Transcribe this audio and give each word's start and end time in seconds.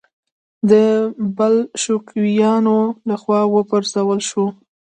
د 0.69 0.71
بلشویکانو 1.37 2.77
له 3.07 3.15
خوا 3.21 3.41
و 3.47 3.55
پرځول 3.71 4.19
شو. 4.29 4.45